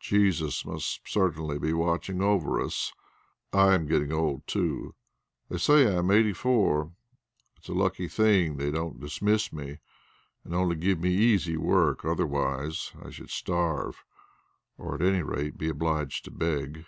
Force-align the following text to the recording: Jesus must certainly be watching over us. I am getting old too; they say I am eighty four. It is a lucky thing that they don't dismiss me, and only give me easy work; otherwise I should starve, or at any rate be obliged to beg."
Jesus 0.00 0.64
must 0.64 1.06
certainly 1.06 1.60
be 1.60 1.72
watching 1.72 2.20
over 2.20 2.60
us. 2.60 2.92
I 3.52 3.72
am 3.74 3.86
getting 3.86 4.10
old 4.12 4.44
too; 4.48 4.96
they 5.48 5.58
say 5.58 5.86
I 5.86 5.98
am 5.98 6.10
eighty 6.10 6.32
four. 6.32 6.92
It 7.56 7.62
is 7.62 7.68
a 7.68 7.72
lucky 7.72 8.08
thing 8.08 8.56
that 8.56 8.64
they 8.64 8.70
don't 8.72 8.98
dismiss 8.98 9.52
me, 9.52 9.78
and 10.42 10.56
only 10.56 10.74
give 10.74 10.98
me 10.98 11.14
easy 11.14 11.56
work; 11.56 12.04
otherwise 12.04 12.90
I 13.00 13.10
should 13.10 13.30
starve, 13.30 14.02
or 14.76 14.96
at 14.96 15.02
any 15.02 15.22
rate 15.22 15.56
be 15.56 15.68
obliged 15.68 16.24
to 16.24 16.30
beg." 16.32 16.84